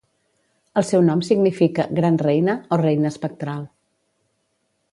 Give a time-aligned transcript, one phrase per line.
[0.81, 3.69] El seu nom significa 'Gran Reina' o 'Reina Espectral'.